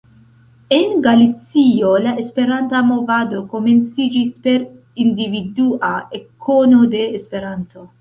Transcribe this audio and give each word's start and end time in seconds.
En 0.77 0.99
Galicio 1.07 1.91
la 2.05 2.13
Esperanta 2.23 2.81
movado 2.93 3.43
komenciĝis 3.53 4.35
per 4.49 4.67
individua 5.07 5.95
ekkono 6.23 6.85
de 6.97 7.09
Esperanto. 7.23 7.91